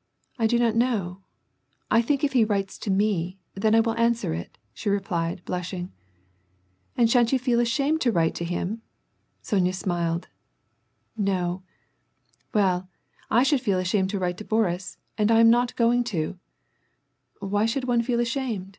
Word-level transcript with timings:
"I 0.38 0.46
do 0.46 0.58
not 0.58 0.76
know. 0.76 1.22
I 1.90 2.02
think 2.02 2.22
if 2.22 2.34
he 2.34 2.44
writes 2.44 2.76
to 2.76 2.90
me, 2.90 3.38
then 3.54 3.74
I 3.74 3.80
will 3.80 3.96
answer 3.96 4.34
it," 4.34 4.58
she 4.74 4.90
replied, 4.90 5.42
blushing." 5.46 5.90
And 6.98 7.08
sha'n't 7.08 7.32
you 7.32 7.38
feel 7.38 7.58
ashamed 7.58 8.02
to 8.02 8.12
write 8.12 8.36
him?" 8.36 8.82
Sonya 9.48 9.72
smiled,— 9.72 10.28
«No/'" 11.18 11.62
Well, 12.52 12.90
I 13.30 13.42
should 13.44 13.62
feel 13.62 13.78
ashamed 13.78 14.10
to 14.10 14.18
write 14.18 14.36
to 14.36 14.44
Boris, 14.44 14.98
and 15.16 15.30
I 15.32 15.40
am 15.40 15.48
not 15.48 15.74
going 15.74 16.04
to." 16.12 16.38
"Why 17.40 17.64
should 17.64 17.84
one 17.84 18.02
feel 18.02 18.20
ashamed 18.20 18.78